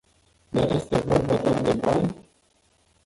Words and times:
Dar 0.53 0.71
este 0.71 0.97
vorba 1.01 1.35
doar 1.43 1.61
de 1.61 1.73
bani? 1.83 2.13